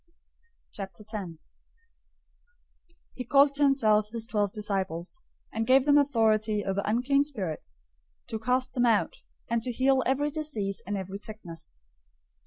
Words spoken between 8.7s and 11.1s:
them out, and to heal every disease and